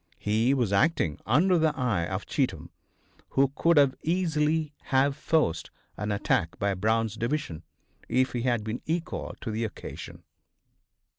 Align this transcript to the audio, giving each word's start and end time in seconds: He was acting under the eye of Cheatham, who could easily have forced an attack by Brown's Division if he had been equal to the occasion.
He 0.17 0.55
was 0.55 0.73
acting 0.73 1.19
under 1.27 1.59
the 1.59 1.77
eye 1.77 2.07
of 2.07 2.25
Cheatham, 2.25 2.71
who 3.37 3.49
could 3.55 3.95
easily 4.01 4.73
have 4.85 5.15
forced 5.15 5.69
an 5.95 6.11
attack 6.11 6.57
by 6.57 6.73
Brown's 6.73 7.13
Division 7.15 7.61
if 8.09 8.33
he 8.33 8.41
had 8.41 8.63
been 8.63 8.81
equal 8.87 9.35
to 9.41 9.51
the 9.51 9.63
occasion. 9.63 10.23